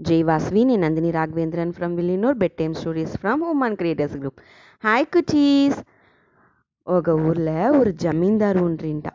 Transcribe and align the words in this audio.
జైవాస్వి 0.00 0.64
నేను 0.64 0.82
Nandini 0.82 1.10
Raghavendran 1.10 1.72
from 1.72 1.96
Villianur 1.96 2.36
bedtime 2.58 2.74
stories 2.74 3.14
from 3.16 3.42
women 3.50 3.76
creators 3.76 4.16
group 4.16 4.40
hi 4.84 5.06
குட்டீஸ் 5.12 5.78
ఒక 6.86 7.10
ఊర్లో 7.28 7.58
ఒక 7.72 7.88
జమీందారు 7.88 8.58
ఉండ్రింట. 8.58 9.06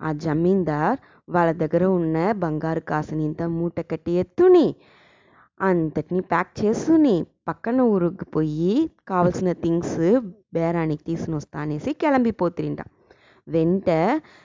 ఆ 0.00 0.12
జమీందార్ 0.12 0.98
వాళ్ళ 1.28 1.52
దగ్గర 1.52 1.84
ఉన్న 1.84 2.32
బంగారు 2.32 2.80
కాసుని 2.80 3.24
ఇంత 3.24 3.42
మూట 3.42 3.80
కట్టి 3.80 4.12
ఎత్తుని 4.12 4.66
అంతటిని 5.60 6.20
ప్యాక్ 6.22 6.52
చేసుని 6.60 7.16
పక్కన 7.48 7.80
ఊరుకు 7.80 8.24
పోయి 8.24 8.74
కావలసిన 9.08 9.52
థింగ్స్ 9.62 9.98
బేరానికి 10.54 11.04
తీసుకుని 11.04 11.36
వస్తా 11.36 11.60
అనేసి 11.60 11.92
కిలంబిపోతుంట 11.92 12.80
వెంట 13.46 13.90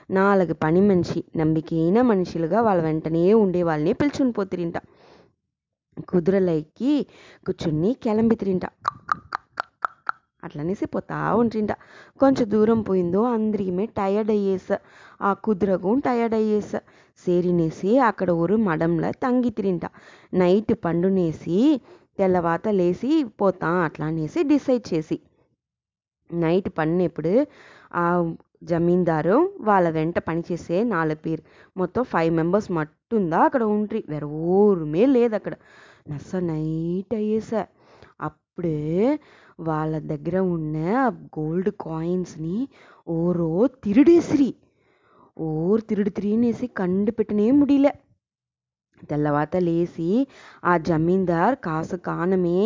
నాలుగు 0.09 0.53
పని 0.53 0.81
మనిషి 0.81 1.23
నమ్మికైన 1.35 2.01
మనుషులుగా 2.01 2.61
వాళ్ళ 2.61 2.81
వెంటనే 2.83 3.33
ఉండే 3.33 3.63
వాళ్ళని 3.63 3.93
పిలుచుని 3.93 4.31
పోతుంట 4.31 4.77
కుదురలెక్కి 6.07 6.93
కూర్చుని 7.45 7.93
కెలంబి 8.03 8.35
తిరింట 8.35 8.65
అట్లనేసి 10.43 10.85
పోతా 10.85 11.17
ఉంట్రింట 11.33 11.73
కొంచెం 12.19 12.45
దూరం 12.51 12.79
పోయిందో 12.81 13.21
అందరికీ 13.33 13.71
టయర్డ్ 13.97 14.31
అయ్యేస. 14.31 14.67
ఆ 15.21 15.31
కుదురகும் 15.43 15.99
టయర్డ్ 15.99 16.35
అయ్యేస. 16.35 16.71
సేరినేసి 17.25 17.91
అక్కడ 18.09 18.29
ఊరు 18.33 18.55
మడంలో 18.67 19.09
తంగి 19.23 19.51
తిరింట 19.51 19.85
నైట్ 20.33 20.73
పండునేసి 20.85 21.59
తెల్లవాత 22.19 22.67
లేసి 22.73 23.11
పోతా 23.39 23.69
అట్లా 23.85 24.05
అనేసి 24.05 24.39
డిసైడ్ 24.43 24.85
చేసి. 24.91 25.17
నైట్ 26.29 26.69
పన్నెప్పుడు 26.77 27.33
జమీందారు 28.63 29.35
వాళ్ళ 29.61 29.87
వెంట 29.89 30.17
పనిచేసే 30.19 30.77
నాలుగు 30.89 31.19
పేరు 31.19 31.43
మొత్తం 31.77 32.03
ఫైవ్ 32.03 32.31
మెంబర్స్ 32.33 32.69
మట్టుందా 32.71 33.39
అక్కడ 33.43 33.63
ఉంట్రి 33.75 34.01
వేరే 34.09 34.27
ఊరుమే 34.55 35.05
లేదు 35.07 35.35
అక్కడ 35.35 35.55
నస 36.09 36.35
నైట్ 36.43 37.13
అయ్యేసా 37.13 37.61
అప్పుడే 38.19 38.79
వాళ్ళ 39.59 39.93
దగ్గర 40.07 40.37
ఉన్న 40.53 40.77
గోల్డ్ 41.37 41.71
కాయిన్స్ని 41.81 42.57
ఓరో 43.07 43.49
తిరుడేసిరి 43.83 44.51
ఓరు 45.37 45.81
తిరుడు 45.81 46.09
తిరిగినేసి 46.09 46.65
కండు 46.77 47.11
పెట్టనే 47.11 47.45
ముడిలే 47.51 47.91
తెల్లవాత 49.09 49.55
లేసి 49.57 50.09
ఆ 50.65 50.77
జమీందార్ 50.77 51.55
కాసు 51.55 51.95
కానమే 51.95 52.61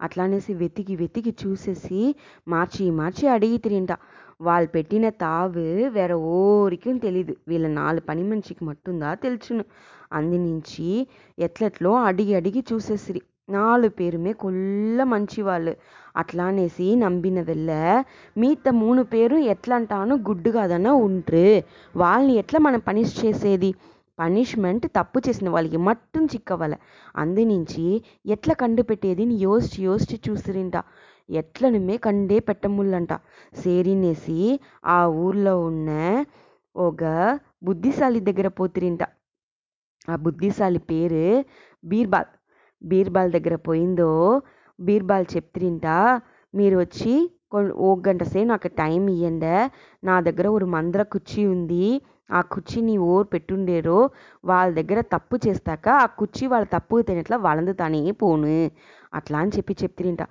అట్లానేసి 0.00 0.54
వెతికి 0.54 0.96
వెతికి 0.96 1.34
చూసేసి 1.42 2.02
మార్చి 2.48 2.90
మార్చి 2.90 3.28
అడిగి 3.28 3.58
తిరింట 3.58 3.92
వాళ్ళు 4.40 4.68
పెట్టిన 4.68 5.08
తావు 5.22 5.50
వేరే 5.88 6.14
ఓరికి 6.34 6.98
తెలీదు. 6.98 7.36
వీళ్ళ 7.48 7.66
నాలుగు 7.72 8.00
పని 8.00 8.22
మనిషికి 8.22 8.64
మట్టుందా 8.64 9.14
తెలుసును. 9.14 9.64
అందినుంచి 10.12 10.88
ఎట్లెట్లో 11.38 11.94
అడిగి 12.04 12.34
అడిగి 12.34 12.64
చూసేసిరి. 12.72 13.20
నాలుగు 13.50 13.90
పేరుమే 13.90 14.32
కొల్ల 14.32 15.04
మంచి 15.04 15.42
వాళ్ళు 15.42 15.72
అట్లా 16.16 16.44
అనేసి 16.44 16.96
నమ్మిన 16.96 17.40
వెళ్ళ 17.40 17.70
మిగతా 18.36 18.70
మూడు 18.72 19.02
పేరు 19.04 19.36
ఎట్లంటాను? 19.52 20.14
గుడ్డు 20.28 20.50
కాదన్నా 20.50 20.92
ఉంట్రు. 21.06 21.46
వాళ్ళని 21.96 22.34
ఎట్లా 22.34 22.60
మనం 22.60 22.80
పనిష్ 22.80 23.24
చేసేది? 23.24 23.70
పనిష్మెంట్ 24.20 24.86
తప్పు 24.98 25.18
చేసిన 25.26 25.48
వాళ్ళకి 25.54 25.78
మట్టుం 25.88 26.24
చిక్కవల 26.24 26.74
అందినించి 27.16 27.86
ఎట్ల 28.34 28.52
కండు 28.62 28.82
పెట్టేదిని 28.82 29.34
యోసిచి 29.46 29.80
యోచి 29.84 30.16
చూసిరింట. 30.26 30.76
ఎట్లనుమే 31.28 31.96
కండే 32.06 32.38
పెట్టముల్లంట. 32.48 33.12
సేరినేసి 33.62 34.38
ఆ 34.86 34.98
ఊర్లో 35.24 35.54
ఉన్న 35.68 35.90
ఒక 36.76 37.02
బుద్ధిశాలి 37.64 38.20
దగ్గర 38.28 38.48
పోతిరింట. 38.58 39.02
ఆ 40.08 40.16
బుద్ధిశాలి 40.26 40.80
పేరు 40.90 41.24
బీర్బాల్. 41.84 42.30
బీర్బాల్ 42.82 43.30
దగ్గర 43.36 43.54
పోయిందో 43.68 44.10
బీర్బాల్ 44.78 45.26
చెప్తిరింట 45.34 45.86
మీరు 46.54 46.76
వచ్చి 46.78 47.12
ఒక 47.88 47.98
గంట 48.08 48.22
సేపు 48.32 48.48
నాకు 48.50 48.68
టైం 48.80 49.02
ఇయ్యండి. 49.14 49.54
నా 50.08 50.14
దగ్గర 50.28 50.46
ఒక 50.56 50.66
మంద్ర 50.76 51.00
కుర్చీ 51.12 51.42
ఉంది. 51.54 51.86
ఆ 52.30 52.40
కుర్చీని 52.52 52.98
ఓరు 53.08 53.24
పెట్టుండేరో 53.24 53.98
వాళ్ళ 54.44 54.70
దగ్గర 54.74 55.00
తప్పు 55.14 55.36
చేస్తాక 55.46 55.86
ఆ 55.96 56.06
కుర్చీ 56.18 56.46
వాళ్ళ 56.46 56.66
తప్పు 56.72 57.02
తినట్లా 57.02 57.38
తానే 57.78 58.10
పోను. 58.20 58.54
అట్లా 59.14 59.38
అని 59.38 59.52
చెప్పి 59.56 59.74
చెప్తిరింట. 59.82 60.22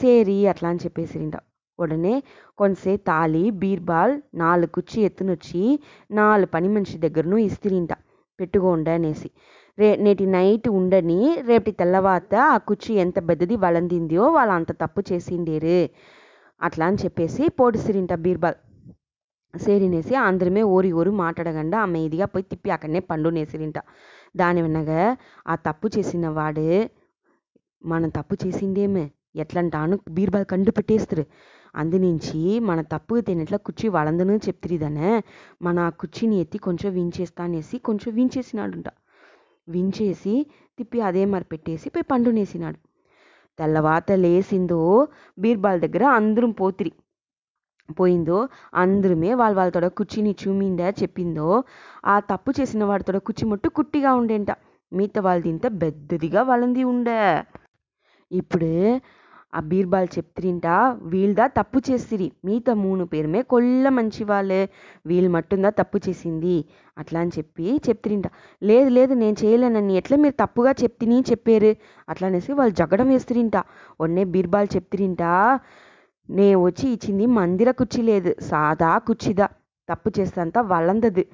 సేరి 0.00 0.46
అట్లా 0.46 0.68
అని 0.68 0.82
చెప్పేసిరింట. 0.84 1.36
ఉడనే 1.78 2.14
కొంతసేపు 2.58 3.02
తాలి 3.06 3.50
బీర్బాల్ 3.60 4.12
నాలుగు 4.34 4.70
కుర్చీ 4.72 4.98
ఎత్తునొచ్చి 5.02 5.62
నాలుగు 6.10 6.46
పని 6.46 6.68
మనిషి 6.68 6.98
దగ్గరను 6.98 7.36
ఇస్తిరింట. 7.48 7.92
పెట్టుకోండి 8.38 8.90
అనేసి. 8.90 9.28
రే 9.78 9.96
నేటి 9.96 10.26
నైట్ 10.26 10.68
ఉండని 10.70 11.18
రేపటి 11.46 11.72
తెల్లవాత 11.72 12.34
ఆ 12.46 12.58
కుర్చీ 12.58 12.92
ఎంత 12.96 13.18
పెద్దది 13.28 13.56
వళందిందో 13.56 14.22
వాళ్ళు 14.28 14.52
అంత 14.52 14.72
తప్పు 14.82 15.00
చేసిండేరు 15.10 15.78
అట్లా 16.60 16.86
అని 16.86 16.98
చెప్పేసి 17.04 17.48
పోటిసిరింట 17.58 18.12
బీర్బాల్. 18.24 18.58
సేరినేసి 19.56 20.14
అందరమే 20.14 20.62
ఓరి 20.62 20.92
ఓరి 20.92 21.10
మాట్లాడకుండా 21.10 21.78
అమ్మేదిగా 21.80 22.26
పోయి 22.26 22.42
తిప్పి 22.42 22.70
అక్కడనే 22.70 23.00
పండునేసిరింట 23.00 23.78
దాని 24.36 24.62
వినగా 24.62 25.16
ఆ 25.46 25.54
తప్పు 25.54 25.90
చేసిన 25.98 26.28
వాడు 26.28 26.88
మనం 27.86 28.08
తప్పు 28.08 28.36
చేసిందేమే 28.46 29.10
ఎట్లంటాను 29.36 29.98
బీర్బాల్ 30.10 30.44
కండు 30.44 30.70
పెట్టేస్తారు. 30.70 31.24
అందునుంచి 31.76 32.60
మన 32.60 32.80
తప్పు 32.82 33.20
తినట్ల 33.20 33.56
కుర్చీ 33.56 33.88
వళందును 33.88 34.36
చెప్తిరిదనే 34.36 35.22
మన 35.62 35.78
ఆ 35.78 35.90
కుర్చీని 35.90 36.40
ఎత్తి 36.40 36.58
కొంచెం 36.58 36.92
వించేస్తా 36.92 37.44
అనేసి 37.44 37.78
కొంచెం 37.78 38.14
వించేసినాడుంట. 38.14 38.88
వించేసి 39.68 40.46
తిప్పి 40.78 41.00
అదే 41.00 41.24
మరి 41.24 41.44
పెట్టేసి 41.44 41.90
పోయి 41.90 42.02
పండునేసినాడు 42.02 42.78
తెల్లవాత 43.58 44.12
లేసిందో 44.12 45.08
బీర్బాల్ 45.38 45.80
దగ్గర 45.80 46.04
అందరం 46.04 46.50
పోతిరి. 46.50 46.92
పోయిందో 47.88 48.38
అందరమే 48.74 49.34
వాళ్ళ 49.34 49.56
వాళ్ళతోడ 49.56 49.86
కుర్చీని 49.86 50.36
చూమిండా 50.42 50.88
చెప్పిందో 50.90 51.48
ఆ 52.04 52.20
తప్పు 52.20 52.52
చేసిన 52.60 52.84
వాడితోడ 52.84 53.16
కుర్చీ 53.16 53.46
మట్టు 53.46 53.68
కుట్టిగా 53.68 54.14
ఉండేంట. 54.14 54.50
మిగతా 54.92 55.20
వాళ్ళది 55.20 55.48
ఇంత 55.48 55.66
పెద్దదిగా 55.82 56.42
వాళ్ళది 56.42 56.84
ఉండే. 56.84 57.20
ఇప్పుడు 58.30 59.00
ఆ 59.54 59.60
బీర్బాల్ 59.60 60.08
చెప్తిరింట 60.18 60.66
వీళ్ళదా 61.02 61.46
తప్పు 61.46 61.78
చేసిరి. 61.90 62.32
మిగతా 62.44 62.74
మూడు 62.74 63.04
పేరుమే 63.04 63.42
కొల్ల 63.42 63.88
మంచి 63.88 64.24
వాళ్ళే 64.24 64.68
వీళ్ళు 65.06 65.30
మట్టుందా 65.30 65.70
తప్పు 65.70 65.98
చేసింది? 66.08 66.56
అట్లా 66.98 67.20
అని 67.20 67.30
చెప్పి 67.38 67.80
చెప్తిరింట. 67.88 68.26
లేదు 68.62 68.88
లేదు 68.88 69.14
నేను 69.14 69.36
చేయలేనని 69.44 69.96
ఎట్లా 69.96 70.16
మీరు 70.16 70.46
తప్పుగా 70.46 70.72
చెప్తిని 70.82 71.24
చెప్పారు? 71.30 71.72
అట్లా 72.08 72.28
అనేసి 72.28 72.52
వాళ్ళు 72.52 72.74
జగడం 72.74 73.08
వేస్తురింట. 73.08 73.56
ఒన్నే 74.00 74.24
బీర్బాల్ 74.24 74.68
చెప్తిరింట 74.76 75.22
నే 76.28 76.54
వచ్చి 76.56 76.86
ఇచ్చింది 76.88 77.26
మందిర 77.26 77.70
కుర్చీ 77.70 78.02
లేదు 78.02 78.30
సాదా 78.40 78.98
కుర్చీదా? 78.98 79.46
తప్పు 79.88 80.10
చేస్తంతా 80.18 80.60
వలందది 80.60 81.24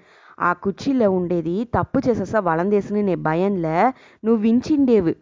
ఆ 0.41 0.53
కుర్చీలో 0.53 1.11
ఉండేది 1.11 1.65
తప్పు 1.65 1.99
చేసేసా 2.09 2.41
వలందేసిన 2.41 3.01
నే 3.01 3.15
భయంలే 3.15 3.77
నువ్వు 4.25 4.41
వించిండేవు. 4.43 5.13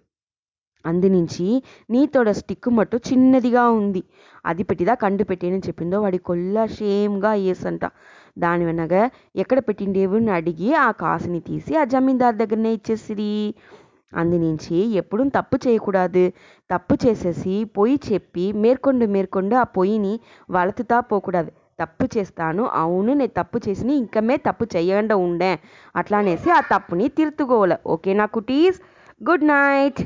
అందునుంచి 0.85 1.47
నీతోడ 1.91 2.31
స్టిక్ 2.31 2.69
మట్టు 2.69 2.97
చిన్నదిగా 3.09 3.69
ఉంది. 3.71 4.03
అది 4.47 4.63
పెట్టిదా 4.63 4.95
కండు 4.95 5.25
పెట్టేనని 5.25 5.67
చెప్పిందో 5.69 6.01
వాడి 6.01 6.19
కొల్ల 6.19 6.67
షేమ్గా 6.67 7.31
అయ్యేసంట. 7.31 7.85
దాని 8.39 8.65
వెనక 8.65 9.11
ఎక్కడ 9.37 9.59
పెట్టిండేవు 9.59 10.17
అని 10.17 10.31
అడిగి 10.31 10.75
ఆ 10.75 10.91
కాసుని 10.93 11.41
తీసి 11.41 11.77
ఆ 11.77 11.85
జమీందార్ 11.85 12.37
దగ్గరనే 12.37 12.73
ఇచ్చేసిరి. 12.73 13.55
అందునుంచి 14.13 14.77
ఎప్పుడు 14.77 15.29
తప్పు 15.29 15.57
చేయకూడదు. 15.57 16.25
తప్పు 16.71 16.95
చేసేసి 17.07 17.65
పొయ్యి 17.65 18.01
చెప్పి 18.13 18.53
మేర్కొండు 18.53 19.07
మేర్కొండు 19.07 19.57
ఆ 19.57 19.63
పొయ్యిని 19.63 20.21
వలతుతా 20.51 21.01
పోకూడదు. 21.01 21.53
తప్పు 21.81 22.05
చేస్తాను. 22.19 22.67
అవును 22.67 23.13
నేను 23.15 23.33
తప్పు 23.37 23.59
చేసిన 23.69 23.91
ఇంకమే 23.91 24.37
తప్పు 24.37 24.65
చేయకుండా 24.77 25.17
ఉండే. 25.17 25.53
అట్లా 25.97 26.19
అనేసి 26.19 26.51
ఆ 26.51 26.61
తప్పుని 26.61 27.09
తిరుతుకోవాలి 27.09 27.77
ఓకేనా 27.87 28.27
కుటీస్? 28.27 28.81
Good 29.29 29.45
night. 29.45 30.01